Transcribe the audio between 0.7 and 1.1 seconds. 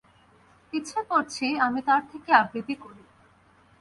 ইচ্ছে